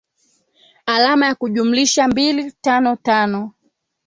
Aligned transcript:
alama 0.85 1.25
ya 1.27 1.35
kujumlisha 1.35 2.07
mbili 2.07 2.51
tano 2.51 2.95
tano 2.95 3.53